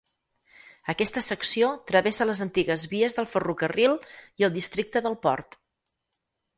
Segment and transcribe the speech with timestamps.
[0.93, 5.61] Aquesta secció travessa les antigues vies del ferrocarril i el districte del port.